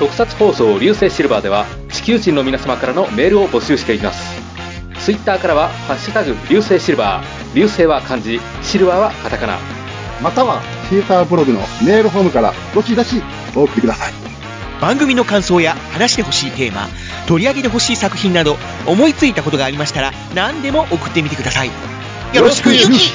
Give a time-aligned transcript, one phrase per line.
[0.00, 4.40] 特撮放送流星シルバーでは地球人の皆様からのメールを募集しています。
[5.04, 7.24] ツイッターからは「ハッシュタグ流星シルバー」
[7.54, 9.58] 流星は漢字シルバーはカタカナ。
[10.22, 13.22] またはシーサーブログのメールフォームからどしどし
[13.54, 14.12] お送りください。
[14.80, 16.88] 番組の感想や話してほしいテーマ
[17.26, 18.56] 取り上げてほしい作品など
[18.86, 21.70] 思いついたことがありましたら何でも送ってみてください。
[22.32, 22.72] よろしく。
[22.72, 23.12] ゆき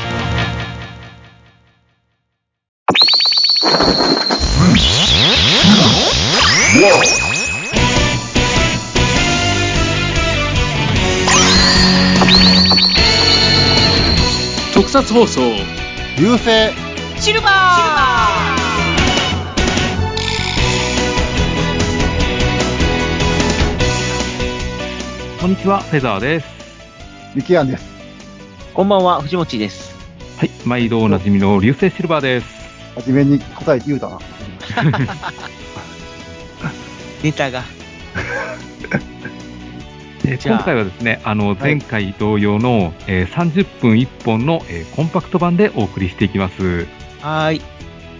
[14.74, 15.42] 特撮放送
[16.20, 16.74] 流星。
[17.22, 17.52] シルバー。
[25.40, 26.48] こんにちは、フェザーです。
[27.36, 27.86] ミキアンです。
[28.74, 29.96] こんばんは藤持です。
[30.38, 32.48] はい、毎度おなじみの流星シルバーです。
[32.96, 34.20] 初めに答えて言うたな
[37.26, 37.64] ネタが。
[40.28, 46.86] え今回はですね、あの、前回同様の、えー30分1本の、えーコンパクト版でお送りしていきます。
[47.22, 47.62] はーい。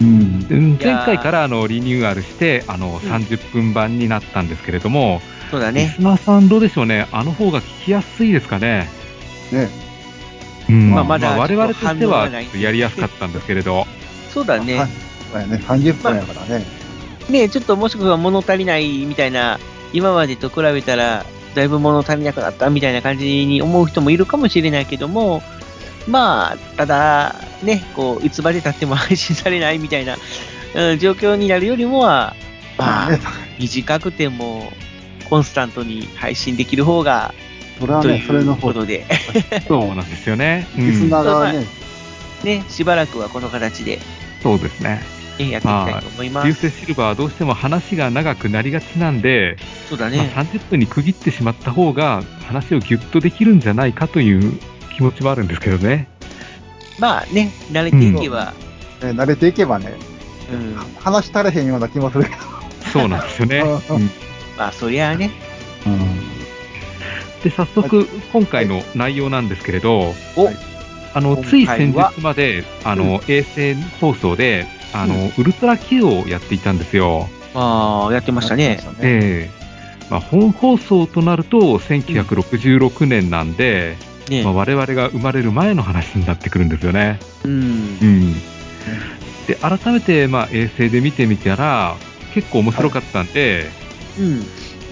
[0.00, 0.76] うん。
[0.82, 5.94] 前回からあのリニューアルして、あの、30分版になったんですけれども、リそうだね。
[5.96, 8.88] スナーさんどうでしょうね、あの方が聞きやすいですかね？
[9.52, 9.68] ね。
[10.68, 12.44] うん、まあまだ我々としてはがない。
[12.44, 13.86] ちょっとやりやすかったんですけれど、
[14.34, 14.88] そうだね、はい。
[15.32, 16.64] そうやね30分やからね、
[17.28, 19.58] ねちょっともしくは物足りないみたいな、
[19.92, 21.24] 今までと比べたら、
[21.54, 25.42] だいぶ物足りなくなったみたいな感じに思う人もいるかもしれないけども、
[26.06, 30.16] まあ、ただ、ね、こう、いつまで経っても配信されないみたいな、
[30.74, 32.36] うん、状況になるよりもは、
[32.78, 33.20] まあね、
[33.58, 34.72] 短くても、
[35.28, 37.34] コンスタントに配信できる方が、
[37.80, 39.04] それはねといそれの方うことで、
[39.66, 40.66] そうなんですよね。
[40.76, 41.66] うリスん、ナーがね、
[42.44, 43.98] ね、しばらくはこの形で、
[44.42, 45.15] そうですね。
[45.38, 45.70] ねやってい。
[45.70, 46.68] きたいと思いま流す。
[46.68, 50.32] 星シルバーはどうしても話が長くなりがちなんで、まあそうだね。
[50.34, 54.58] 30分に区切ってしまった方が話をギュッとできるんじゃないかという
[54.94, 56.08] 気持ちはあるんですけどね。
[56.98, 58.52] まあね、慣れていけば、
[59.02, 59.94] ね慣れていけばね。
[60.50, 62.36] うん、話足れへんような気もするけど。
[62.92, 63.58] そうなんですよね。
[63.58, 63.96] うん。
[63.96, 64.10] うん。
[64.56, 65.30] まあそりゃあね、
[67.42, 70.48] で、早速、今回の内容なんですけれど、お。
[71.14, 74.66] あの、今つい先日まで、あの、衛星放送で、
[75.02, 77.28] あの、ウルトラ Q をやっていたんですよ。
[77.54, 78.78] まあやってましたね。
[79.00, 79.66] ええ
[80.10, 83.96] まあ、本放送となると、1966年なんで、
[84.28, 87.18] ねまあ、我々が生まれる前の話になってくるんですよね。
[87.44, 88.04] うんう。
[88.04, 88.34] ん。
[89.46, 91.96] で、改めて、まあ、衛星で見てみたら、
[92.34, 93.66] 結構面白かったんで、
[94.18, 94.38] うん。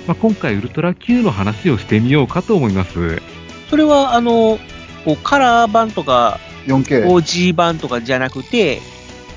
[0.06, 3.22] まあ、今回ウルトラ Q の話をしてみようかと思います。
[3.70, 4.58] それは、あの、
[5.04, 7.06] こうカラー版とか、4K。
[7.06, 8.80] OG 版とかじゃなくて、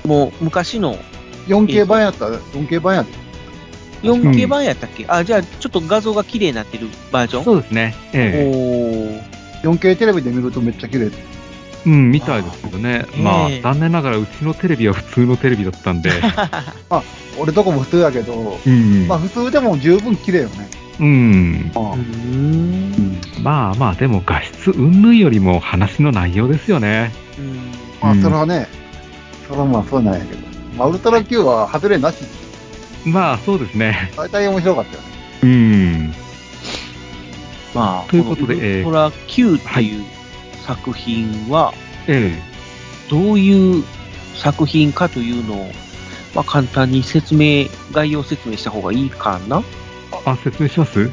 [0.08, 0.96] もう昔の
[1.48, 2.28] 4K 版やった？
[2.30, 3.18] ら、4K 版やった。
[4.06, 7.44] 4K 版やったっけ、あ、じゃあちょっと画像が綺麗になってるバージョン？
[7.44, 7.94] そうですね。
[8.14, 9.22] ええ
[9.64, 11.10] おー 4K テレビで見るとめっちゃ綺麗。
[11.86, 13.06] うん、みたいですけどね。
[13.22, 16.10] まあええ、残念ながらうちのテレビは普通のテレビだったんで、
[17.38, 20.68] 俺とこも普通やけど、うんまあ普通でも十分綺麗よね。
[21.00, 21.70] うん。
[21.74, 23.20] うーん。
[23.42, 27.12] まあまあ、でも画質云々よりも話の内容ですよね。
[27.38, 27.56] うん
[28.02, 28.66] まあうんそれはね、
[29.48, 30.46] それはまあそうなんやけど。
[30.76, 32.16] まあウルトラ Q は外れなし。
[33.04, 34.10] まあ、そうですね。
[34.16, 35.08] 大体面白かったよね。
[35.42, 36.14] うん。
[37.74, 40.04] まあ、ということでウルトラ Q っていう
[40.66, 41.72] 作品は、
[42.06, 42.36] え
[43.08, 43.84] どういう
[44.34, 45.70] 作品かというのを、
[46.34, 49.62] まあ、簡単に説明、概要説明した方がいいかな？
[50.12, 51.08] えあ、説明します？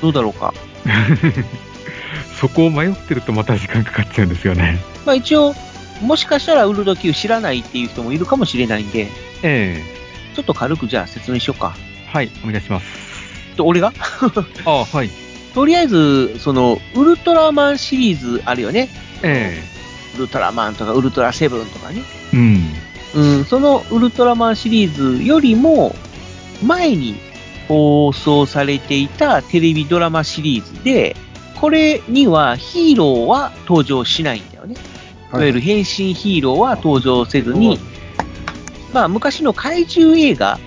[0.00, 0.54] どうだろうか？
[2.40, 4.78] そこを迷ってるとまた時間かかっちゃうんですよね。
[5.04, 5.54] まあ一応、
[6.00, 9.08] もしかしたらウルトラ Q 知らないっていう人もいるかもしれないんで、
[9.42, 9.82] え
[10.34, 11.74] ちょっと軽くじゃあ説明しようか。
[11.76, 12.86] えはい、お願いします。
[13.56, 13.92] と俺が？
[14.64, 15.10] あはい。
[15.54, 18.88] とりあえず、その、ウルトラマンシリーズあるよね。
[19.22, 19.62] え
[20.16, 22.02] ウルトラマンとかウルトラセブンとかね。
[22.32, 22.74] えうん。
[23.12, 25.96] うん、そのウルトラマンシリーズよりも
[26.64, 27.16] 前に
[27.66, 31.16] 放送されていたテレビドラマシリーズで、
[31.60, 34.76] これにはヒーローは登場しないんだよね。
[35.32, 37.78] いわゆる変身ヒーローは登場せずに、
[38.92, 40.58] まあ昔の怪獣映画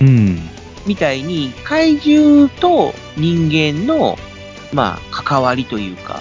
[0.00, 0.38] うん。
[0.86, 4.16] みたいに怪獣と人間の、
[4.72, 6.20] まあ、関わりというか、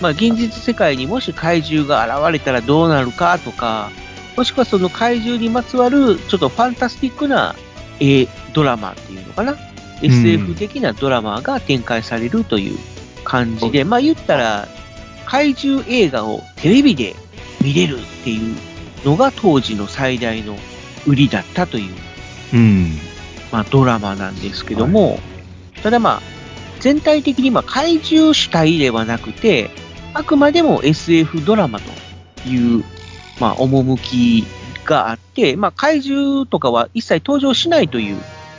[0.00, 3.90] まあ、現実世界にもし怪獣が現れたらどうなるかとか、
[4.36, 7.54] もしくはその怪獣にまつわるちょっとファンタスティックな、
[8.00, 9.56] えードラマっていうのかな、
[10.02, 12.78] SF 的なドラマが展開されるという
[13.24, 14.68] 感じで、まあ言ったら、
[15.26, 17.14] 怪獣映画をテレビで
[17.60, 18.56] 見れるっていう
[19.04, 20.56] のが当時の最大の
[21.06, 21.94] 売りだったという
[22.54, 22.98] うん。
[23.50, 25.18] まあ、ドラマなんですけども、
[25.82, 26.22] ただまあ、
[26.80, 29.70] 全体的にまあ怪獣主体ではなくて、
[30.14, 32.84] あくまでも SF ドラマという、
[33.40, 34.44] まあ、趣
[34.84, 38.16] があって、まあ、怪獣とかは一切登場しないという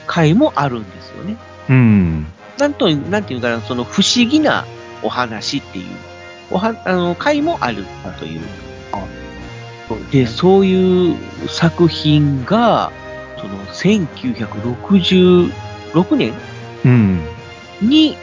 [0.07, 1.38] 回もあるんですよね。
[1.69, 2.27] うん。
[2.57, 4.66] なんと、なんていうかな、その不思議な
[5.01, 5.86] お話っていう、
[6.53, 7.83] おは、あの、回もある
[8.19, 8.41] という。
[8.41, 8.45] で、
[9.88, 10.25] そうですね。
[10.27, 11.17] そういう
[11.50, 12.91] 作品が、
[13.38, 15.51] その、1966
[16.15, 16.33] 年
[16.85, 17.19] うん。
[17.81, 18.15] に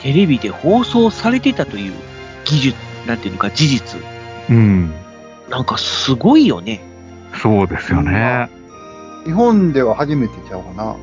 [0.00, 1.92] テレビで放送されてたという
[2.44, 2.76] 技術、
[3.06, 4.00] なんていうのか、事実。
[4.48, 4.92] うん。
[5.50, 6.82] なんかすごいよね。
[7.40, 8.48] そうですよね。
[9.24, 10.96] 日本では初めてちゃうかな。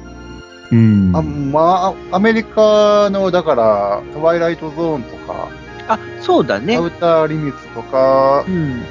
[0.71, 1.11] うん。
[1.15, 5.49] あまあ、アメリカの、だから、トワイライトゾーンとか、
[5.93, 6.79] あ、そうだねア。
[6.79, 8.83] ウターリミッツとかうん。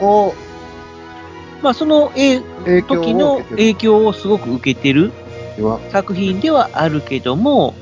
[0.00, 0.34] を
[1.62, 2.40] まあ、その、え
[2.82, 5.12] 時の影響をすごく受けてる
[5.90, 7.74] 作品ではあるけども、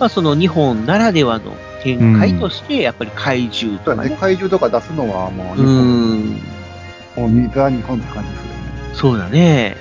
[0.00, 1.52] まあ、その日本ならではの
[1.82, 4.16] 展開として、やっぱり怪獣とかね。
[4.18, 6.26] 怪獣とか出すのはもう日う本、ん。
[7.16, 8.94] もうにザ・日本って感じするね。
[8.94, 9.76] そうだね。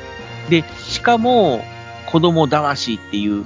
[0.50, 1.63] で、しかも、
[2.07, 3.45] 子供騙しっていう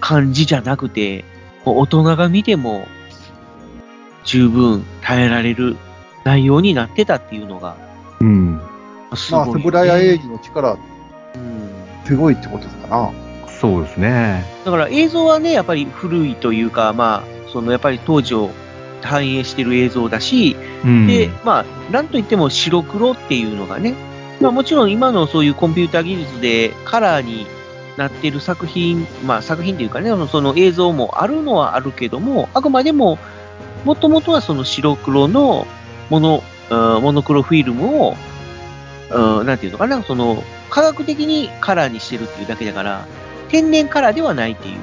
[0.00, 1.24] 感じじゃなくて、
[1.64, 2.86] 大人が見ても、
[4.26, 5.76] 十分耐えられる
[6.24, 7.76] 内容になってたっていうのが、
[8.20, 8.56] うん。
[8.56, 8.62] ま
[9.12, 11.66] あ、すごい、スブラヤエイジの力、うん
[12.04, 13.10] すごいってことですかな。
[13.48, 14.44] そうですね。
[14.64, 18.50] だから映像はね、やっぱり古いというか、まあ、そのやっぱり当時を
[19.02, 21.06] 反映してる映像だし、うん。
[21.06, 23.94] で、まあ、なんといっても白黒っていうのがね、
[24.40, 27.46] まあもちろん今のそういうコンピューター技術でカラーに
[27.96, 33.18] なってる作品、まあ作品っていうかね、その映像もあるのはあるけども、あくまでも、
[33.84, 35.66] もともとはその白黒の
[36.10, 38.16] モノ、うんモノクロフィルムを、
[39.10, 43.06] うんなんていうのかな、その科学的にカラーにしてるっていうだけだから、
[43.48, 44.76] 天然カラーではないっていう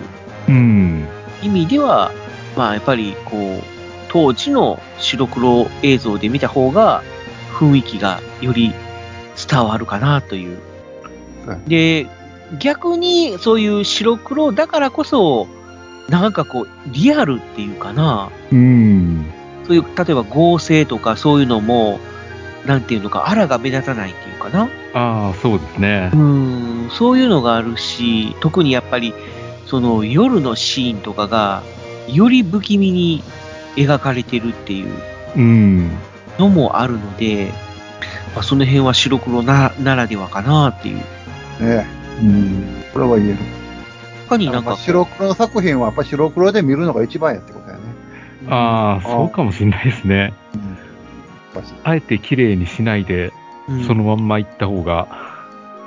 [0.47, 1.07] うん。
[1.41, 2.11] 意味では、
[2.55, 3.63] まあやっぱりこう、
[4.09, 7.03] 当時の白黒映像で見た方が
[7.51, 8.73] 雰囲気がより
[9.49, 10.59] 伝わるかなという
[11.45, 11.69] はい。
[11.69, 12.07] で、
[12.59, 15.47] 逆にそういう白黒だからこそ、
[16.13, 19.25] なんかこう、リアルっていうかな、うん。
[19.65, 21.99] そういう、例えば合成とかそういうのも、
[22.67, 24.69] なんていうのか、あらが目立たないっていうかな。
[24.93, 26.17] ああ、そうですねう。
[26.17, 29.11] ん、そういうのがあるし、特にやっぱり、
[29.65, 31.63] その夜のシーンとかが、
[32.07, 33.23] より不気味に
[33.75, 34.91] 描かれてるっていう
[35.35, 35.89] うん。
[36.37, 37.51] のもあるので、
[38.35, 40.97] まあ、その辺は白黒なならではかなっていう。
[41.59, 41.87] ね
[42.21, 42.83] うん。
[42.93, 43.62] これは言える。
[44.27, 47.81] 他になんかまあ、白黒作品はやっぱ白黒で見るのが一番やってことやね。
[48.49, 50.33] ああ、そうかもしれないですね。
[51.83, 53.31] あえて綺麗にしないで、
[53.69, 55.07] うんそのまんま行った方が。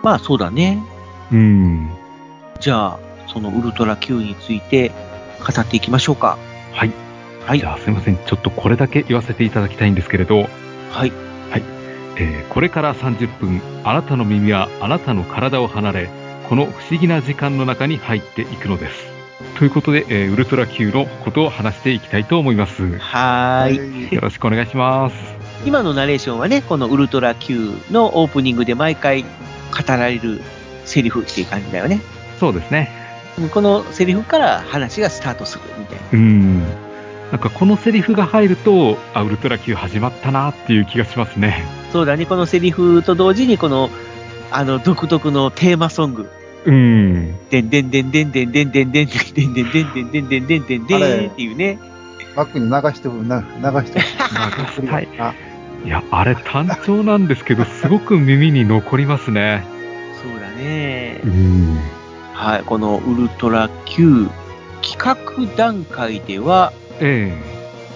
[0.02, 0.82] まあそうだね。
[1.30, 1.90] うん。
[2.60, 4.92] じゃあ、そのウルトラ Q について
[5.40, 6.38] 語っていきましょうか。
[6.72, 6.92] はい。
[7.44, 7.66] はいじ。
[7.66, 8.16] ゃあすいません。
[8.16, 10.48] ちょっとこれだけ言わせていただきたいんですけれど、
[10.90, 11.12] はい。
[12.18, 16.10] えーこれから30分、あなたの耳はあなたの体を離れ、
[16.48, 19.06] この不思議な時間の中に入っていくのです。
[19.58, 22.98] ということで、えーウルトラ Q のことを話していきたいと思います。
[22.98, 24.14] はーい。
[24.14, 25.16] よろしくお願いします。
[25.64, 29.28] 今のナレーションはね、このウルトラ Q のオープニングで毎回語
[29.88, 30.40] られる
[30.84, 32.00] セリフっていう感じだよね。
[32.38, 32.90] そうですね。
[33.52, 36.02] このセリフから話がスタートするみたいな。
[36.12, 36.60] うん。
[37.32, 41.64] なんかこのセリフが入ると、あ、ウルトラ Q 始まったなっていう気がしますね。
[41.92, 43.90] そうだね、このセリフと同時にこの、
[44.50, 46.30] あの、独特のテーマソング。
[46.64, 47.48] うん。
[47.48, 51.78] でんでんでんでんでんでんでんでんでんでんでんでんでんでんでんでんでんでんっていうね。
[52.34, 54.04] バックに流してる、な流してる。
[54.80, 55.34] 流したいあ
[55.84, 59.64] いや、あれ単調なんですけど、すごく耳に残りますね。
[60.22, 61.28] そうだねう。
[61.28, 61.80] ん。
[62.32, 64.28] はい、このウルトラ Q
[64.82, 67.32] 企画段階では、え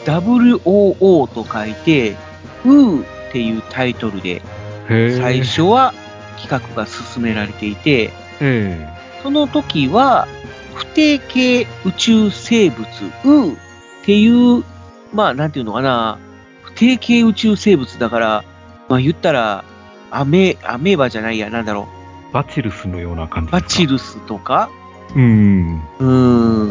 [0.04, 2.16] WOO と書いて、
[2.64, 4.42] ウーっていうタイトルで。
[4.88, 5.40] 最。
[5.40, 5.94] 初は
[6.42, 8.88] 企画が進められていて、え
[9.22, 10.26] その時は、
[10.74, 12.86] 不定形宇宙生物、
[13.24, 13.56] ウーっ
[14.04, 14.64] ていう、
[15.12, 16.18] まあ、なんていうのかな、
[16.62, 18.44] 不定形宇宙生物だから、
[18.88, 19.64] まあ言ったら、
[20.10, 21.88] アメ、アメーバじゃないや、なんだろ
[22.30, 24.70] えバチルスのような感じバチルスとか、
[25.14, 25.82] うん。
[25.98, 26.06] うー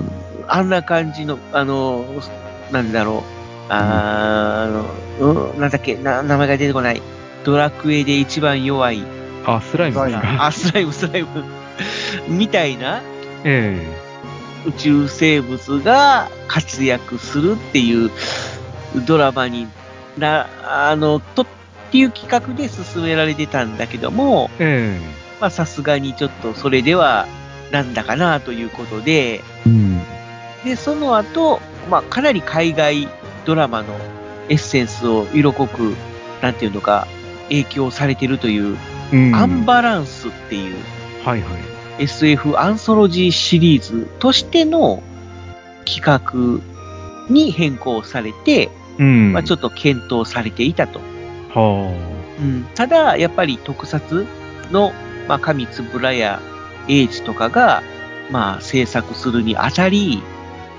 [0.02, 0.12] ん、
[0.48, 2.06] あんな感じの、あの、
[2.72, 3.24] なんだろ
[3.70, 5.96] う、あーあの、うん、なんだっけ？
[5.98, 7.02] な、名前が出てこない。
[7.44, 9.04] ドラクエで一番弱い、
[9.46, 10.46] あ、スライムですか？
[10.46, 11.28] あ、スライム、スライム、
[12.28, 13.02] みたいな。
[13.44, 13.86] え
[14.66, 18.12] 宇宙生物が活躍するっていう
[19.08, 19.68] ドラマに
[20.18, 21.46] な、あの、とっ
[21.92, 25.20] ていう企画で進められてたんだけども、ええ。
[25.40, 27.26] まあさすがにちょっとそれでは
[27.72, 30.02] なんだかなということで、うん。
[30.66, 33.08] で、その後、まあ、かなり海外
[33.46, 33.96] ドラマの
[34.50, 35.96] エッセンスを色濃く、
[36.42, 37.08] なんていうのか、
[37.48, 38.78] 影響されてるという、
[39.12, 39.36] うん。
[39.36, 40.76] アンバランスっていう
[41.24, 41.48] はいは
[42.00, 42.04] い。
[42.04, 45.04] SF アンソロジーシリーズとしての
[45.86, 46.64] 企画
[47.34, 49.34] に変更されて、うん。
[49.34, 51.00] まあ、ちょっと検討されていたと。
[51.54, 51.94] は
[52.40, 54.26] うん、ただ、やっぱり特撮
[54.72, 54.94] の、
[55.28, 56.40] まあ、上つぶらや
[56.88, 57.84] 英治とかが、
[58.32, 60.22] まあ、制作するにあたり、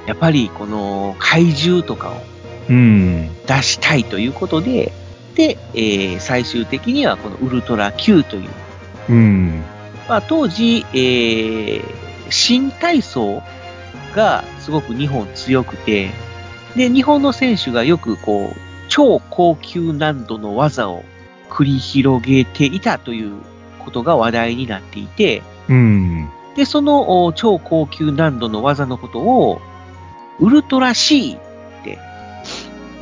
[0.06, 2.22] やっぱりこの怪獣とかを。
[2.70, 4.92] 出したいということで、で、
[5.42, 8.50] えー最終的にはこのウルトラ Q という、
[9.08, 9.62] うん。
[10.08, 13.42] まあ、当時、えー新体操
[14.14, 16.10] がすごく日本強くて、
[16.76, 18.56] で、日本の選手がよくこう、
[18.88, 21.04] 超高級難度の技を
[21.48, 23.34] 繰り広げていたという
[23.80, 26.28] ことが話題になっていて、うん。
[26.56, 29.60] で、そのお超高級難度の技のことを、
[30.38, 31.36] ウルトラ C
[31.80, 31.98] って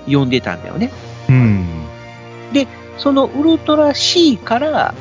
[0.06, 0.90] 呼んでたんだよね。
[1.28, 1.77] うん。
[2.98, 4.94] そのウルトラ C から、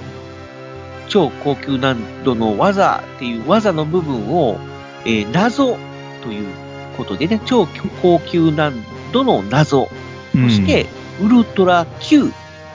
[1.10, 4.58] 超高級難度の技っていう技の部分を、
[5.06, 5.78] えー謎
[6.22, 6.48] という
[6.98, 7.68] ことでね、超
[8.02, 8.74] 高級難
[9.14, 9.90] 度の謎
[10.34, 10.86] として、
[11.22, 12.32] ウルトラ Q、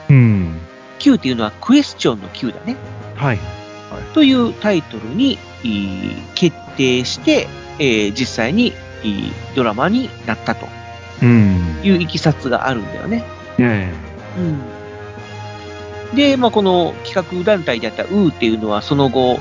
[0.09, 0.59] うん。
[0.99, 2.75] Q っていうのはクエスチョンの Q だね、
[3.15, 3.39] はい。
[4.13, 7.47] というタイトルにえー決定して、
[7.79, 10.67] えー実際にえードラマになったと
[11.21, 11.79] うん。
[11.83, 13.23] いういきさつがあるんだよね。
[13.59, 13.93] え
[14.37, 14.83] うん
[16.15, 19.39] で、まあ、この企画団体であったウーっていうのは、その後、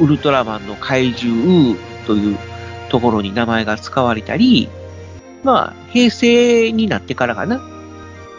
[0.00, 2.38] ウルトラマンの怪獣ウーという
[2.88, 4.68] ところに名前が使われたり、
[5.44, 7.56] まあ、平成になってからかな、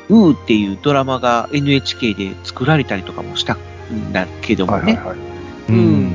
[0.10, 4.82] ウーっていうドラマが NHK で作られたりとかもしたんだけどもね。
[4.82, 5.18] はいはいはい。
[5.70, 6.12] えうん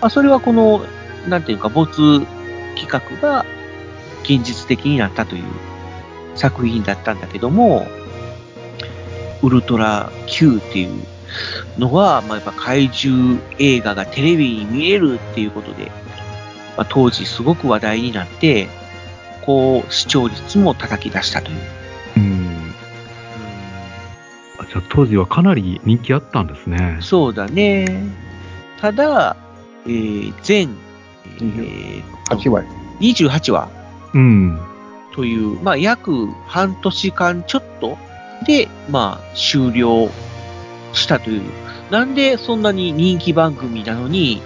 [0.00, 0.84] まあ、それはこの、
[1.28, 2.20] なんていうか、没
[2.76, 3.44] 企画が
[4.22, 5.44] 現実的になったという
[6.36, 7.86] 作品だったんだけども、
[9.42, 11.04] ウルトラ Q っていう
[11.78, 15.86] のは、まあ、やっぱ怪獣映画がテレビに見えるっていうことで、
[16.76, 18.68] まあ、当時すごく話題になって、
[19.42, 21.58] こう、視聴率も叩き出したという。
[22.16, 22.74] うん。
[24.58, 26.98] あじゃあ当時はかなり人気あったんですね。
[27.00, 28.04] そうだね。
[28.80, 29.36] ただ、
[29.86, 30.76] えー、全、
[31.38, 32.66] えー8割。
[33.00, 33.68] 28話
[34.14, 34.58] うん。
[35.14, 37.98] という、まあ、約半年間ちょっと
[38.42, 40.10] で、まあ、終了
[40.92, 41.42] したという。
[41.90, 44.42] なんでそんなに人気番組なのに、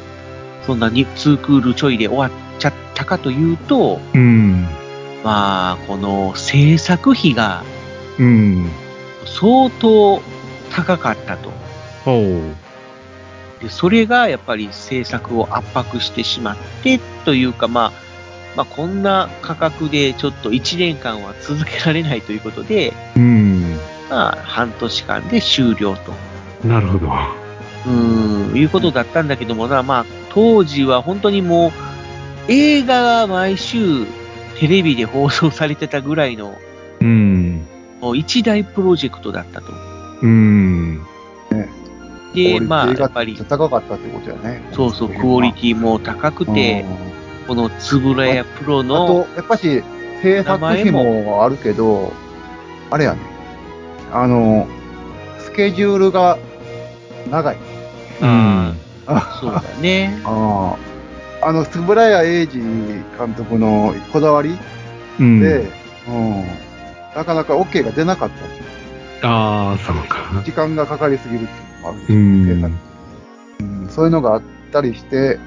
[0.67, 4.67] そんなに2クールちょいで終わっちゃったかというと、うん。
[5.23, 7.65] まあ、この制作費が
[8.19, 8.71] うん。
[9.25, 10.23] 相当
[10.71, 11.51] 高かったと。
[12.05, 12.53] ほ
[13.61, 13.63] う。
[13.63, 17.93] で、それがやっぱり制作を圧迫してしまってというか、まあ、
[18.57, 23.76] まあ、こんな価格でちょっと1年間は続けられないということで、うん。
[24.11, 26.13] まあ、半年間で終了と。
[26.67, 27.07] なるほど。
[27.07, 31.73] うーん、いうことだったんだけどもな、まあ、当時は本当にもう、
[32.49, 34.05] 映画が毎週
[34.59, 36.57] テレビで放送されてたぐらいの、
[37.01, 37.67] うん。
[38.01, 39.73] もう一大プロジェクトだったと。
[40.23, 41.01] うん。
[42.35, 44.63] で、まあ、やっぱりクオリティが、高かったってことやね。
[44.73, 46.85] そうそう、クオリティも高くて、
[47.47, 49.83] このつぶらやプロの、と、やっぱし、
[50.23, 52.13] 制作費もあるけど、
[52.91, 53.36] あれやね。
[54.13, 54.67] あの、
[55.39, 56.39] スケジュールが
[57.31, 57.57] 長い。
[58.23, 58.75] あ
[59.07, 60.21] あそうだね。
[60.25, 60.77] あ
[61.43, 64.57] あの、円谷英二監督のこだわり
[65.21, 65.41] うん。
[65.41, 65.71] で、
[66.09, 66.45] うん、
[67.15, 68.31] なかなか OK が出なかっ
[69.23, 70.43] たああ、そうか。
[70.45, 72.73] 時間がかかりすぎるっていうのもあるんですうよね、ん制作
[73.61, 73.89] うん。
[73.89, 75.39] そういうのがあったりして、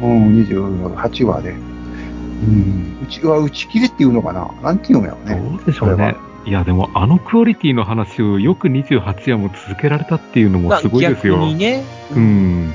[0.00, 4.50] うん、28話で、うん、うちは打ち切りっていうのかな？
[4.62, 5.50] なんていうのやろね。
[5.50, 6.14] どうでしょうね。
[6.46, 11.34] いや、でも、あのクオリティの話をよく28夜も続けられたっていうのもまあすごいですよ。
[11.34, 11.82] 逆にね、
[12.14, 12.72] うん。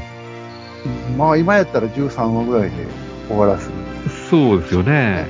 [1.18, 2.76] まあ今やったら13話ぐらいで
[3.30, 3.70] 終わらす。
[4.30, 5.26] そうですよね。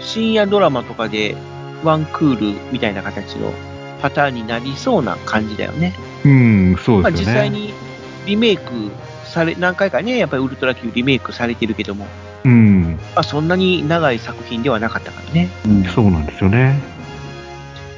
[0.00, 1.36] 深夜ドラマとかで
[1.82, 3.52] ワンクールみたいな形の
[4.00, 5.92] パターンになりそうな感じだよね。
[6.24, 7.32] うん、そうまあですよね。
[7.34, 7.74] 実際に
[8.24, 8.90] リメイク
[9.26, 12.06] され、何回かね、やっぱりウルトラ Q リメイクされてるけども、
[12.44, 12.98] うん。
[13.14, 15.50] まあそんなに長い作品ではなかったからね。
[15.66, 16.93] うんそうなんですよね。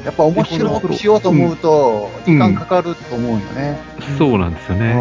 [0.07, 3.77] やっぱ面白くしようと思うと、時間かかると思うよね。
[4.17, 4.95] そうなんですよね。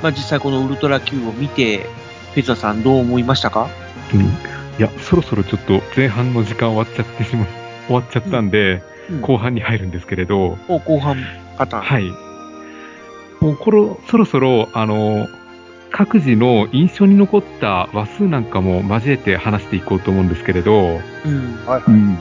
[0.00, 1.86] まあ実際このウルトラ Q を見て、
[2.34, 3.68] フェザーさんどう思いましたか？
[4.14, 4.26] うんい
[4.78, 7.44] や、そろそろちょっと前半の時間終わっちゃってしま、
[7.88, 8.82] 終わっちゃったんで、
[9.20, 11.16] 後半に入るんですけれど、もう後半
[11.58, 11.82] パターン。
[11.82, 12.04] はい。
[13.40, 13.78] もうこれ、
[14.08, 15.26] そろそろ、あの、
[15.90, 21.58] 各自の印象に残った話数なんかも交えて話していこうと思うんですけれど、うん。
[21.66, 21.82] はいはい。
[21.88, 22.18] うん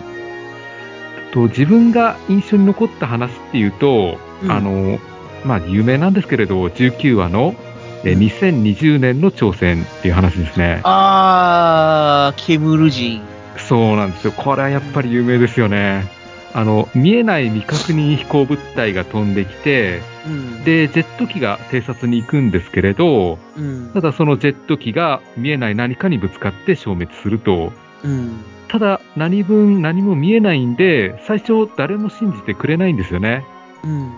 [1.31, 4.99] と自分が印象に残った話っていうと、うんあの、
[5.45, 7.55] まあ、有名なんですけれど、19話の、
[8.03, 10.81] え2020年の挑戦っていう話ですね。
[10.83, 13.21] あー、ケムル人。
[13.57, 14.31] そうなんですよ。
[14.31, 16.09] これはやっぱり有名ですよね。
[16.53, 20.63] あの、見えない未確認飛行物体が飛んできて、うん。
[20.63, 24.01] で、ジェット機が偵察に行くんですけれど、うんた。
[24.01, 27.71] だそのジェット機が見えない何かにぶつかって消滅すると。
[28.03, 28.43] うん。
[28.71, 33.45] ただ何分何も見えないんで、最初誰も信じてくれないんですよね。
[33.83, 34.13] うん。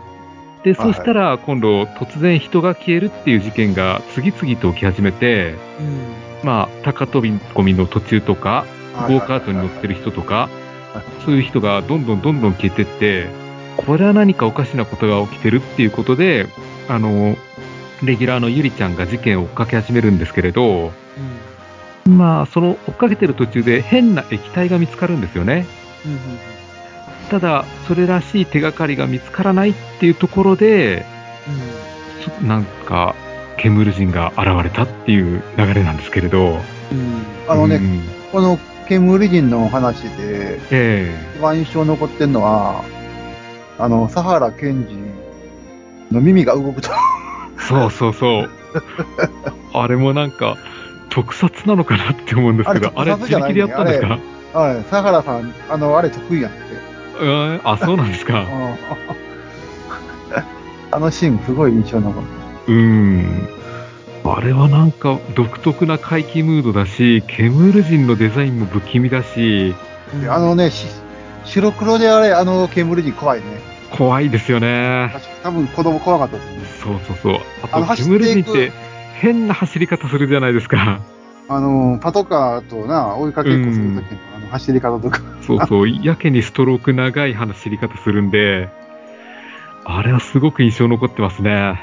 [0.64, 6.48] で、はいそしたら今度突然人が消えるっていう事件が次々と起き始めて、うん。
[6.48, 8.50] まあ、高飛び込みの途中とか、
[8.94, 10.50] はいゴーカートに乗ってる人とか
[10.94, 13.26] はい、そういう人がどんどんどんどん消えてって、
[13.78, 16.46] これは何かおかしなことが起きてるっていうことで、
[16.88, 17.36] あの、
[18.04, 20.92] レギュラーのゆりちゃんが事件を追っかけ始めるんですけれど、
[22.06, 25.66] まあ、その追っかけてる途中で変な液体が見つかるんですよね。
[26.06, 27.30] うん。
[27.30, 31.06] ただ、それらしい手がかりが見つからないっていうところで、
[32.40, 33.16] そなんか、
[33.58, 36.60] 煙人が現れたっていう流れなんですけれど。
[36.92, 37.24] うん。
[37.48, 38.02] あのね、うん
[38.34, 38.58] この
[38.88, 42.84] 煙人の話で、え一番印象に残ってるのは、
[43.78, 44.96] あの、佐原健治
[46.12, 46.90] の耳が動くと。
[46.90, 46.94] え
[47.60, 48.50] そうそうそう。
[49.74, 50.58] あれもなんか、
[51.14, 54.20] 特撮なのかなって思うんですけど、ああれ自力でやったんですか？
[54.60, 56.62] はい、佐原さん、あの、あれ得意やんって。
[57.22, 58.42] うんあ、そうなんですか？
[58.42, 58.48] うん
[60.92, 62.28] あのシーンすごい印象に残る。
[62.68, 63.50] うん。
[64.26, 69.76] あれはなんか独特な怪奇ムードだし、煙人のデザインも不気味だし、
[70.22, 70.86] であのね、し
[71.46, 73.46] 白黒であれ、あの煙人怖いね。
[73.92, 75.14] 怖いですよね。
[75.44, 76.56] 多分子供怖かったと思
[76.98, 77.00] う。
[77.00, 77.42] そうそうそう。
[77.64, 78.72] あと、走っていく煙人って
[79.14, 81.02] 変な走り方するじゃないですか。
[81.50, 85.22] あの、パトカーとな、追いかけっこするときの、あの走り方とか。
[85.46, 85.90] そうそう。
[85.90, 88.70] やけにストローク長い走り方するんで、
[89.86, 91.82] あれはすごく印象残ってますね。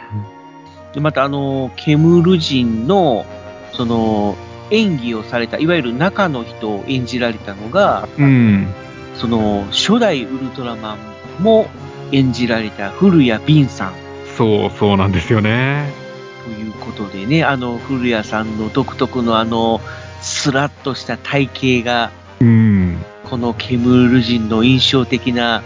[0.95, 3.27] で、またあの、ケムル人の、
[3.73, 4.37] その、
[4.71, 8.67] 演技をされた、いわゆる中の人を演じられたのが、うん。
[9.15, 10.97] その、初代ウルトラマ
[11.41, 11.69] ンも
[12.13, 13.93] 演じられた古谷敏さん
[14.37, 16.00] そうそうなんですよね。
[16.45, 19.81] ということでね、あの、古谷さんの独特のあの、
[20.21, 23.05] スラッとした体型が、うん。
[23.25, 25.63] このケムル人の印象的な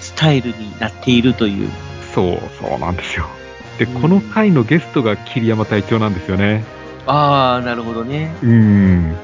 [0.00, 1.70] スタイルになっているという。
[2.14, 3.26] そうそうなんですよ。
[3.78, 6.64] で、うんこの回のゲストが桐山隊長なんですよね。
[7.06, 8.34] ああ、なるほどね。
[8.42, 9.16] うん。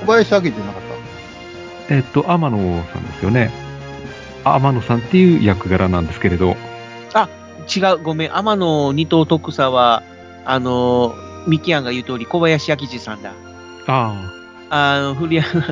[0.00, 0.82] 小林明じゃなかっ
[1.90, 3.50] えっと、天野さんですよね。
[4.44, 6.56] 天野さんっていう役柄なんですけれど。
[7.68, 8.36] 違う、ごめん。
[8.36, 10.02] 天野二等特佐は、
[10.44, 11.14] あの、
[11.46, 13.32] ミキアンが言う通り、小林明治さんだ。
[13.86, 14.32] あ
[14.70, 15.64] あの、古谷、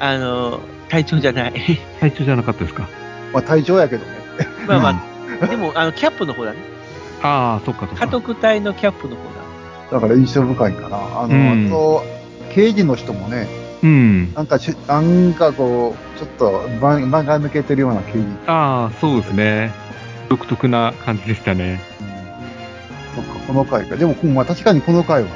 [0.00, 1.52] あの、隊長じゃない。
[1.98, 2.84] あ、隊長じゃなかったですか。
[2.84, 2.88] た。
[3.32, 4.12] まあ、隊長やけどね。
[4.66, 5.02] まあま
[5.42, 6.58] あ、でも、あの、キャップの方だね。
[7.22, 8.06] ああ、そっかそっか。
[8.06, 9.36] 家督隊のキャップの方だ。
[9.92, 10.96] だから印象深いかな。
[11.20, 12.04] あの、うんあと、
[12.52, 13.46] 刑事の人もね、
[13.82, 14.34] うん。
[14.34, 18.24] なんかし、なんかこう、ちょっと、間間が抜けてるような刑事。
[18.46, 19.85] ああ、そうですね。
[20.28, 21.80] 独特な感じでしたね。
[23.14, 23.96] そっか、この回か。
[23.96, 25.28] でも、まあ、確かにこの回は、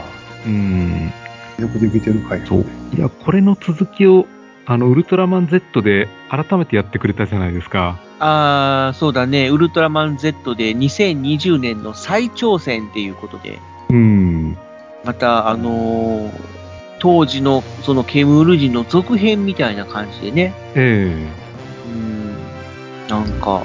[0.46, 1.12] うん。
[1.58, 2.44] よくできてる回。
[2.46, 2.66] そう。
[2.96, 4.26] いや、これの続きを、
[4.66, 7.98] あの、ウルトラマン Z で改めてやってくれたじゃないですか。
[8.18, 9.48] ああ、そうだね。
[9.48, 14.56] ウルトラマン Z で2020年の再挑戦っていうことで、うん。
[15.04, 16.60] また、あのー
[17.00, 21.28] 当時のそのケムール人の続編みたいな感じでね、え
[21.86, 22.36] うん、
[23.08, 23.64] なんか、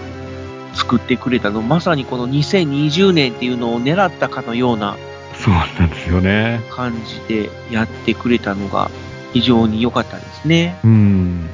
[0.75, 6.61] 作ってくれたの、まさにこの2020年っていうのを狙ったかのようなえそうなんですよね。
[6.69, 8.89] 感じでやってくれたのが
[9.33, 10.77] 非常に良かったですね。
[10.83, 11.49] うん。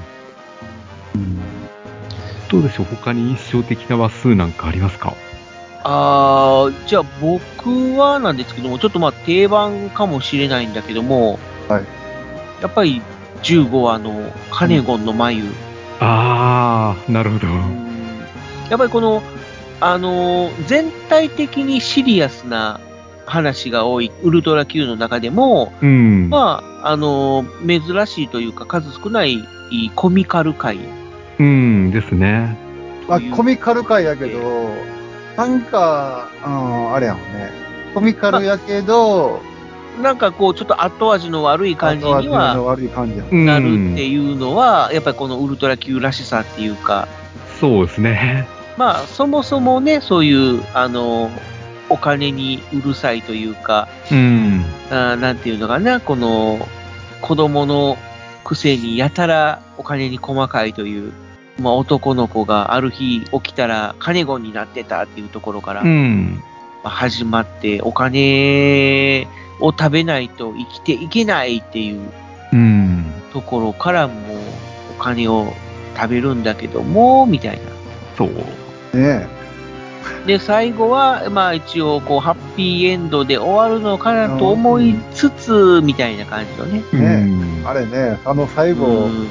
[1.16, 1.40] うん
[2.50, 5.14] どうでしょう他に印象的な話数なんかありますか？
[5.84, 11.86] あー、じゃあ僕はなんですけども、ちょっとまあ定番かもしれないんだけども、はい
[12.62, 13.02] やっぱり
[13.42, 15.46] 15話のカネゴンの眉、
[16.00, 17.48] ああ、なるほど。
[18.72, 19.22] うんやっぱりこの、
[19.82, 22.80] あのー全体的にシリアスな
[23.26, 26.30] 話が多いウルトラ Q の中でも、うん。
[26.30, 29.40] まあ、あのー珍しいというか数少ない
[29.96, 30.80] コミカル回
[31.40, 32.58] うんですね。
[33.10, 34.70] まあ、コミカル回やけど、
[35.36, 37.52] なんか、うん、あれやもんね。
[37.94, 39.42] コミカルやけど、
[40.02, 42.56] なんかこう、ちょっと後味の悪い感じには
[43.32, 47.10] なるっていうのは、やっぱりこのウルトラ Q らしさっていうか、
[47.60, 48.48] そうですね。
[48.82, 51.30] まあ、そもそもね、そういう、あの、
[51.88, 54.66] お金にうるさいというか、うん。
[54.90, 56.68] あーなんていうのかな、この、
[57.22, 57.96] 子供の
[58.44, 61.14] くせにやたらお金に細かいという、
[61.60, 66.42] まあ男の子がある日起きたらカネゴンになってたっていうところから、うん。
[66.84, 69.28] まあ始まって、お金
[69.60, 72.02] を食べないと生きていけないっていう
[72.52, 73.06] うん。
[73.32, 74.38] ところからもう
[74.98, 75.54] お金を
[75.96, 77.64] 食べるんだけども、みたいな。
[78.18, 78.61] そう。
[78.94, 79.28] ね
[80.26, 86.84] で、最後は、まあ一応、こう、ハッピーエンドで終わるのかなと思いつつ、みたいな感じのね。
[86.94, 87.66] うんえ。
[87.66, 89.28] あれね、あの最後、うん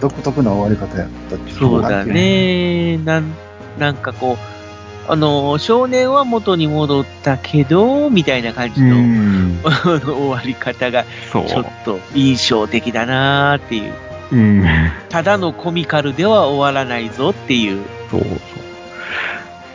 [0.00, 2.04] 独特な終わり方やったっそうだ。
[2.04, 2.98] ね。
[2.98, 3.34] なん、
[3.78, 9.60] なんかこう、あの、少年は元に戻ったけど、みたいな感じうの、ん。
[10.04, 11.46] 終わり方が、そう。
[11.46, 13.92] ちょっと印象的だなーっていう。
[14.32, 14.64] うん。
[15.08, 17.82] ただのコミカルでは終わらないぞっていう。
[18.10, 18.22] そう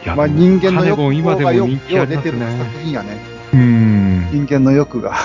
[0.05, 2.71] まあ人間の欲今でも人気ありますう出てる作ね。
[2.83, 3.17] 品やね。
[3.53, 4.29] うん。
[4.31, 5.15] 人間の欲が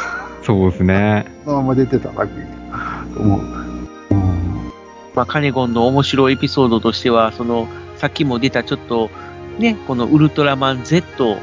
[0.43, 1.27] そうですね。
[1.45, 3.41] そのまま出てた作品と思う。
[3.41, 3.67] うん
[5.17, 9.09] まあ、カネゴンの面白いエピソードとしては、その、さっきも出たちょっと、
[9.59, 11.39] ね、このウルトラマン Z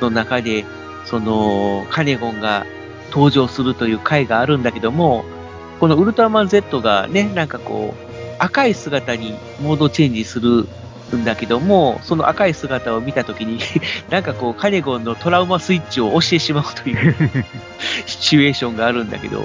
[0.00, 0.64] の中で、
[1.04, 2.66] その、カネゴンが
[3.10, 5.24] 登場するという回があるんだけども、
[5.78, 8.04] このウルトラマン Z がね、なんかこう、
[8.40, 10.66] 赤い姿にモードチェンジする
[11.16, 13.58] んだけども、その赤い姿を見たときに、
[14.10, 17.14] なんかこう、カネゴンのトラウマスイッチを押してしまうという
[18.06, 19.44] シチュエーションがあるんだけど、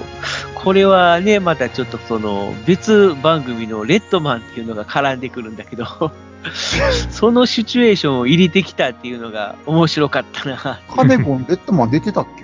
[0.55, 5.85] これはね、またちょっとその別番組のレッドマンっていうのが絡んでくるんだけど、
[7.11, 10.79] そのシチュエーションを入れてきたっていうのが面白かったな。
[10.95, 12.43] カネゴン、レッドマン出てたっけ？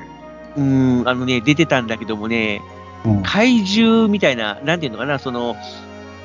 [0.62, 2.62] うーん、あのね、出てたんだけどもね、
[3.06, 3.24] うん。
[3.24, 5.56] 怪獣みたいな、なんていうのかな、その、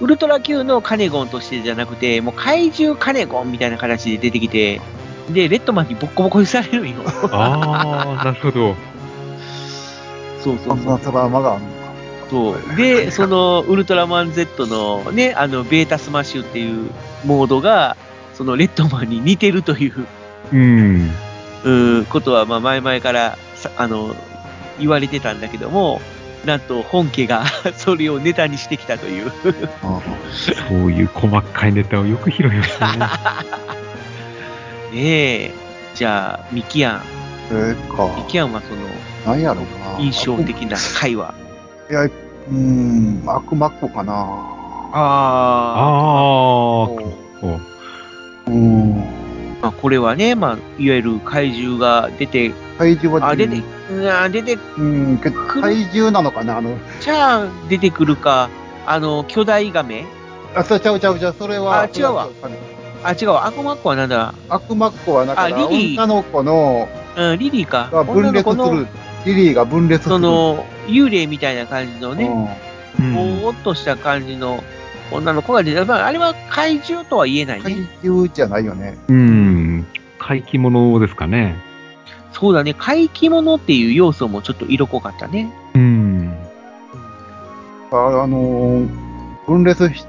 [0.00, 4.80] ウルトラ Q のカネゴンとしてじゃなくて、もう怪獣カネゴンみたいな形で出てきて、
[5.30, 6.96] で、レッドマンにボッコボコにされるんよ。
[7.30, 8.74] ああ、なるほど。
[10.42, 10.98] そうそうんそうそな。
[10.98, 11.74] トラウマがあるのか。
[12.30, 12.76] そう。
[12.76, 16.90] で、その、ウルトラマン Z のね、あの、ベータスマッシュっていう
[17.24, 17.96] モードが、
[18.34, 20.06] そのレッドマンに似てるという、
[20.52, 21.10] うん。
[21.64, 24.14] うーことは、まあ、前々から、さあの、
[24.78, 26.00] 言われてたんだけども、
[26.44, 27.44] なんと本家が
[27.76, 29.32] それをネタにしてきたという。
[30.68, 32.88] そういう細かいネタをよく拾いますね。
[34.92, 35.54] ねえ。
[35.94, 37.02] じゃあ、ミキアン。
[37.52, 38.16] えー、か。
[38.16, 39.64] ミキアンはその、なんやろう
[39.98, 40.00] な。
[40.00, 41.34] 印象的な回話。
[41.90, 44.12] いや、うーん、悪魔っ子かな。
[44.12, 47.60] あああ、も
[48.46, 48.96] うん。
[49.60, 58.48] まあ、これはね、まあ、いわゆる怪獣が出て、怪獣は、あ、出て、うわ出てうん、けど怪獣なのかなあの、じゃあ出てくるか、
[58.86, 60.06] あの、巨大ガメ
[60.54, 61.82] あ、それちゃうちゃうちゃう、それは。
[61.82, 62.30] あ違うわ
[63.04, 64.32] あ、違うわ、悪魔っ子はなんだ？
[64.48, 66.88] 悪魔っ子は、だから、あリリー女の子の、
[67.18, 67.90] うん、リリーか。
[67.92, 68.86] が分裂する。
[69.26, 70.14] リリーが分裂する。
[70.14, 72.48] その、幽霊みたいな感じのね、うん、う。
[72.98, 74.64] うんぼーっとした感じの
[75.12, 77.88] 女の子が出て、まあ、あれは怪獣とは言えない怪ね。
[78.02, 78.96] 獣じゃないよね。
[79.08, 79.86] うん。
[80.18, 81.68] 怪奇物ですかね。
[82.40, 85.52] そうだね、怪奇物っていう要素もちょっと色濃かったね。
[85.74, 86.34] うん。
[87.92, 88.88] ああのー
[89.46, 90.06] 分裂し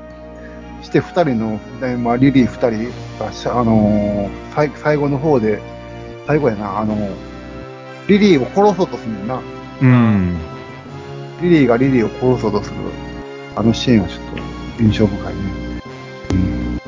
[0.81, 5.61] して二人の、ねまあ、リリー二人がし、あのー最最後の方で、
[6.25, 7.09] 最後やな、あのー
[8.07, 9.41] リリーを殺そうとするんだな。
[9.81, 10.37] うん。
[11.41, 12.77] リリーがリリーを殺そうとする、
[13.57, 14.25] あのシーンはちょっ
[14.77, 15.41] と印象深いね。
[16.31, 16.81] うん。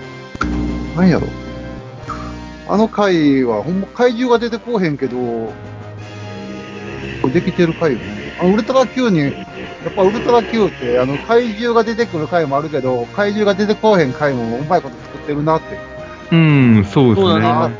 [0.96, 1.28] 何やろ。
[2.68, 5.52] あの回は、ほんま怪獣が出てこうへんけど、
[7.34, 8.34] できてる回よね。
[8.40, 9.30] あのウルトラ Q に、や
[9.90, 15.78] っぱウルトラ Q って、あの、怪獣が出てくる回もあるけど、怪獣が出てこうへん回もうまいこと作ってるなって。
[16.32, 17.76] うん、そうですそうだね。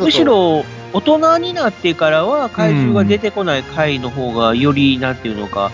[0.00, 5.70] むし、ろ、大人になってからは怪獣が出てこない回の方が、より、なんていうのか、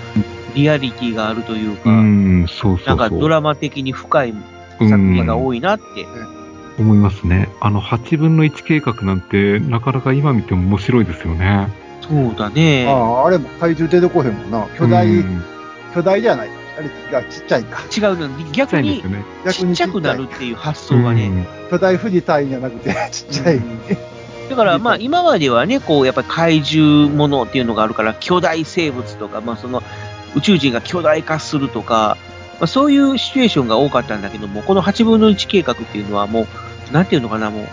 [0.54, 2.78] リアリティがあるというか、うん、そう。
[2.86, 4.34] なんかドラマ的に深い
[4.78, 5.84] 作品が多いなって。
[6.78, 7.48] 思いますね。
[7.60, 11.68] あの、8分の1計画なんて、なかなか今見ても面白いですよね。
[12.00, 12.86] そうだね。
[12.88, 14.66] ああ、あれも怪獣出てこうへんもんな。
[14.76, 15.42] 巨大、うん
[15.94, 16.48] 巨大じゃない。
[16.76, 17.82] あれがちっちゃいか。
[17.96, 18.28] 違うの。
[18.50, 19.00] 逆に。
[19.48, 21.28] ちっちゃくなるっていう発想がね。
[21.28, 23.56] うん巨大富士山じゃなくて、ちっちゃい。
[23.56, 23.64] うん
[24.50, 29.82] だからまあ今まではね、こうやっぱり怪獣ものっていうのがあるから、巨大生物とか、まあその
[30.36, 32.18] 宇宙人が巨大化するとか、
[32.60, 37.66] まあそういうシチュエーションが多かったんだけども、この8分の1計画っていうのはもう、なんていうのかな、もう、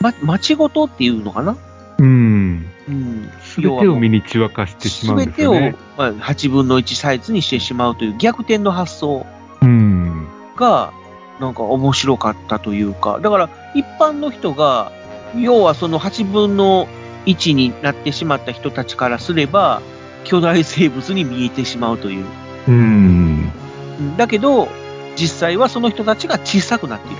[0.00, 1.56] ま、街ごとっていうのかな？
[1.98, 2.66] うん。
[2.88, 3.30] うん。
[3.42, 5.76] すべてをミニチュア化してしまうんすべてを、ですよね。
[5.98, 9.26] まあ、8分の1サイズにしてしまうという逆転の発想
[9.60, 10.26] うん。
[10.56, 10.92] が、
[11.40, 14.92] なんか面白かったというか、だから一般の人が、
[15.36, 16.88] 要はその8分の
[17.26, 19.82] 位置になってしまった人たちからすれば、
[20.24, 22.24] 巨大生物に見えてしまうという。
[22.68, 23.39] うん。
[24.00, 24.68] うんだけど、
[25.16, 27.16] 実際はその人たちが小さくなっている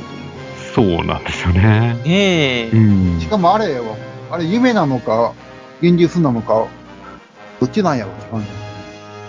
[0.74, 1.98] そうなんですよね。
[2.02, 2.12] という。
[2.12, 2.70] ねえ。
[2.70, 3.20] うん。
[3.20, 3.96] しかもあれは、
[4.30, 5.34] あれ夢なのか、
[5.82, 6.66] 現実なのか、
[7.60, 8.46] どっちなんやろって感じ。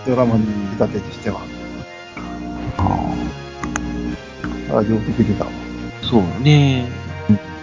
[0.06, 1.40] ドラマに見立てとしては。
[2.78, 3.14] あ
[4.72, 4.78] あ。
[4.78, 5.50] あ、上手出てたわ。
[6.02, 6.88] そうね。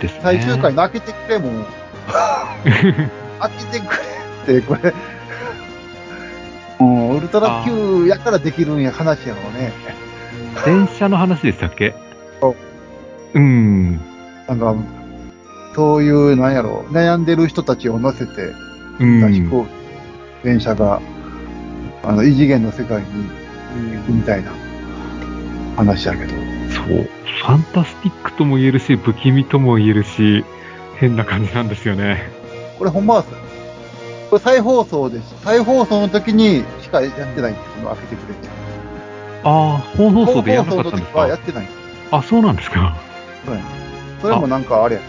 [0.02, 0.20] ですね。
[0.22, 1.66] 最終回の開けてくれもう、
[3.40, 3.96] 開けてく
[4.48, 4.94] れって、これ。
[6.80, 9.74] うん、ウルトラ Q やからできるんや話やろうね。
[10.66, 11.94] 電車の話でしたっけ？
[12.42, 12.56] そう
[13.34, 14.00] うん。
[14.48, 14.76] なんか、
[15.76, 18.54] そういう、なんやろ、悩んでる人たちを乗せて、
[19.00, 19.32] うん。
[19.32, 19.70] 飛行機、
[20.44, 21.02] 電車が、
[22.04, 23.06] あの、異次元の世界に
[23.98, 24.52] 行くみたいな
[25.76, 26.34] 話やけど。
[26.70, 27.08] そう。
[27.42, 30.44] ファンタスティックとも言えるし、不気味とも言えるし、
[30.98, 32.30] 変な感じなんですよね。
[32.78, 33.24] これほんまは、
[34.30, 35.36] これ再放送です。
[35.44, 38.50] 再放送の時にしかやってないんですこの開けてくれって。
[39.44, 41.68] ああ、本放送でやらなかったんです本放送の時はやかってない。
[42.12, 42.98] あ、そうなんですか？
[43.46, 43.68] そうやね
[44.22, 45.02] それもなんかあれや、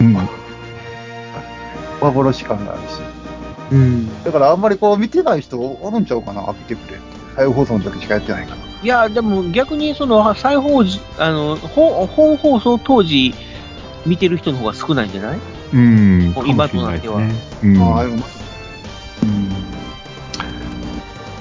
[0.00, 0.16] うん。
[2.00, 3.00] 幻感があるし。
[3.72, 4.24] うん。
[4.24, 6.42] だからあんまりこう見てない人おるんちゃうかな？
[6.44, 6.98] 開けてくれ。
[7.36, 8.56] 再放送の時しかやってないから。
[8.82, 13.34] いや、でも逆にその再放時、あの、本本放送当時
[14.04, 15.38] 見てる人の方が少ないんじゃない？
[15.74, 16.34] うん。
[16.46, 17.34] 今となってはね。
[17.62, 18.04] うんああ、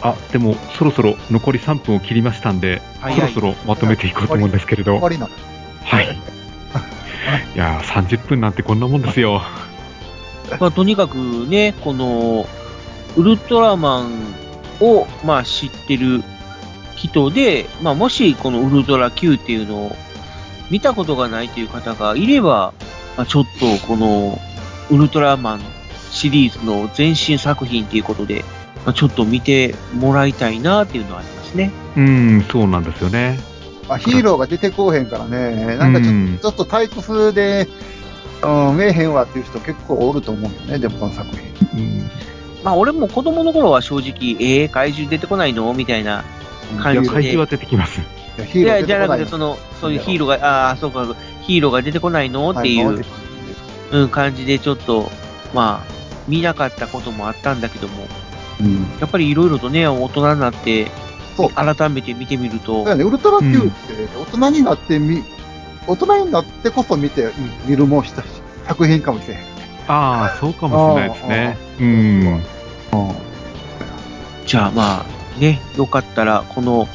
[0.01, 4.99] あ、でも、そろそろ残り3分を切りましたんで、早いそろそろまとめていこうと思うんですけれど。
[5.83, 6.17] はい。
[7.55, 9.41] いやー、30分なんてこんなもんですよ。
[10.59, 12.47] まあ、とにかくね、この、
[13.17, 14.09] ウルトラマン
[14.79, 16.23] を、まあ、知ってる
[16.95, 19.95] 人で、まあ、もしこのウルトラ Q っていうのを
[20.69, 22.73] 見たことがないという方がいれば、
[23.17, 24.39] まあ、ちょっとこの
[24.89, 25.61] ウルトラマン
[26.19, 28.43] シリーズの前身作品ということで、
[28.85, 31.71] まあ、ちょっと見てもらいたいなっていうのはありますね。
[31.95, 33.39] うん、そうなんですよね。
[33.87, 37.69] まあ、ヒーローが出てこうへんからね、なんかちょ,、うんちょっと退屈で、
[38.43, 41.27] うん、見えへんわっていう人結構おると思うよね、でもこの作
[41.71, 41.81] 品。
[41.81, 42.09] うん。
[42.63, 45.73] まあ、俺も子供の頃は正直、えー、怪獣出てこないの？
[45.73, 46.25] みたいな
[46.77, 47.13] 感いや、じで。
[47.13, 48.01] 怪獣は出てきます。
[48.53, 52.51] いやじゃなくて、その、そういうヒーローが、ああ、そうか、ヒーローが出てこないの？
[52.51, 53.05] っていう、はい
[53.91, 55.09] うん、感じでちょっと、
[55.53, 55.98] まあ、
[56.29, 58.07] 見なかったこともあったんだけども、
[58.61, 58.75] うん。
[58.99, 60.87] やっぱりいろいろとね、大人になって、
[61.35, 61.49] そう。
[61.51, 65.23] 改めて見てみるとだ、よね、ウルトラ Q うんって大人になってみ、
[65.87, 67.31] 大人になってこそ見て、
[67.65, 68.27] 見るもんしたし
[68.67, 69.39] 作品かもしれへん。
[69.87, 71.57] ああ、そうかもしれないですね。
[71.79, 72.43] うん。
[74.45, 76.87] じゃあまあ、ね、よかったら、この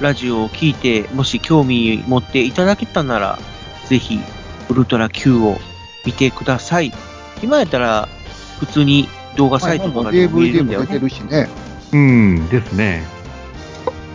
[0.00, 3.38] ラジオを聞いて、もし興味持っていただけたなら、
[3.86, 4.20] ぜひ、
[4.68, 5.58] ウルトラ Q を
[6.04, 6.92] 見てください。
[7.42, 8.08] 今やったら、
[8.64, 11.04] 普通に動画サイトとかでも見れるんだよねも出て。
[11.04, 11.48] るしね。
[11.92, 13.02] うん、ですね。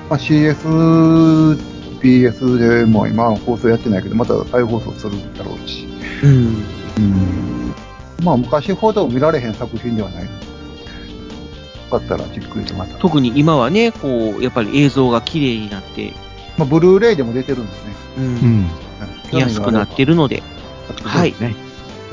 [0.10, 1.58] まあ、CS、
[2.02, 5.88] BS でも今放送やってないけど、また再放送するだろうし。
[6.24, 6.64] うん。
[6.98, 7.74] うん。
[8.24, 10.24] まあ、昔ほど見られへん作品ではない。
[10.24, 10.30] よ
[11.92, 12.98] かったらじっくりとまた。
[12.98, 16.14] 特に今はね、こう、やっぱり映像が綺麗になって、
[16.58, 17.94] まあ、ブルーレイでも出てるんですね。
[18.18, 18.68] うんうん。
[19.32, 20.44] 見やすくなってるので、
[21.04, 21.34] はい。
[21.40, 21.69] ね。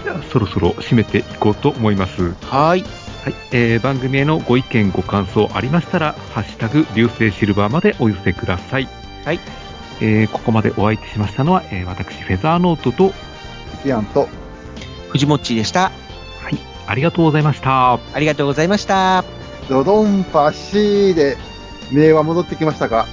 [0.06, 2.32] じゃあ、そろそろ締めていこうと思います。
[2.42, 2.82] はい。
[3.24, 8.88] はい、えー番組へのご意見、ご感想ありましたら、ハッシュタグ、流星シルバーまでお寄せください。
[9.24, 9.40] はい。
[10.00, 13.12] えーここまでお相手しましたのは、えー私、フェザーノートと、
[13.82, 14.28] キアンと、
[15.08, 15.90] 藤もっちーでした。
[16.40, 17.94] はい、ありがとうございました。
[17.94, 19.24] ありがとうございました。
[19.68, 21.36] ドドンパシーで、
[21.90, 23.06] 名は戻ってきましたか